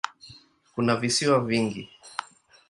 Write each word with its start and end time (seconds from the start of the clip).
Kuna 0.75 0.95
visiwa 0.95 1.39
vingi. 1.39 1.89